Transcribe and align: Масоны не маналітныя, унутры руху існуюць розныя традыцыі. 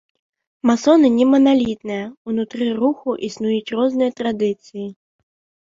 Масоны 0.69 1.11
не 1.17 1.27
маналітныя, 1.33 2.09
унутры 2.33 2.65
руху 2.81 3.15
існуюць 3.29 3.73
розныя 3.83 4.11
традыцыі. 4.25 4.87